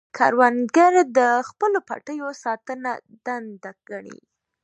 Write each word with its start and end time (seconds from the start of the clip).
کروندګر 0.17 0.93
د 1.17 1.19
خپلو 1.49 1.79
پټیو 1.87 2.29
ساتنه 2.43 2.91
دنده 3.25 3.71
ګڼي 3.89 4.19